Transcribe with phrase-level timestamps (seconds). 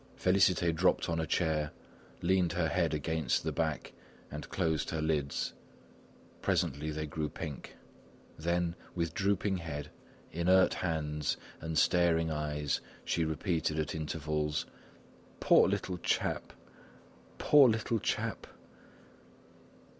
[0.17, 1.69] Félicité dropped on a chair,
[2.23, 3.93] leaned her head against the back
[4.31, 5.53] and closed her lids;
[6.41, 7.75] presently they grew pink.
[8.35, 9.91] Then, with drooping head,
[10.31, 14.65] inert hands and staring eyes she repeated at intervals:
[15.39, 16.51] "Poor little chap!
[17.37, 18.47] poor little chap!"